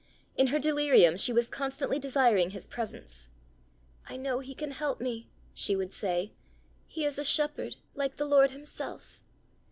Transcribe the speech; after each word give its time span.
In 0.35 0.47
her 0.47 0.57
delirium 0.57 1.15
she 1.15 1.31
was 1.31 1.47
constantly 1.47 1.99
desiring 1.99 2.49
his 2.49 2.65
presence. 2.65 3.29
"I 4.09 4.17
know 4.17 4.39
he 4.39 4.55
can 4.55 4.71
help 4.71 4.99
me," 4.99 5.29
she 5.53 5.75
would 5.75 5.93
say; 5.93 6.31
"he 6.87 7.05
is 7.05 7.19
a 7.19 7.23
shepherd, 7.23 7.75
like 7.93 8.15
the 8.15 8.25
Lord 8.25 8.49
himself!" 8.49 9.21